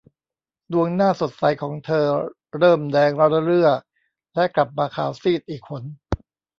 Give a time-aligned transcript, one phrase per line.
[0.71, 2.05] ดวงหน้าสดใสของเธอ
[2.57, 3.69] เริ่มแดงระเรื่อ
[4.35, 5.83] และกลับมาขาวซีดอีกหน